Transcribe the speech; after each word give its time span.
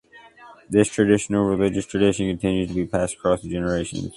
This 0.67 0.87
traditional 0.87 1.43
religious 1.45 1.85
tradition 1.85 2.27
continues 2.27 2.69
to 2.69 2.73
be 2.73 2.87
passed 2.87 3.13
across 3.17 3.43
the 3.43 3.49
generations. 3.51 4.09